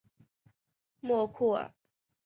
[0.99, 1.75] 莫库尔。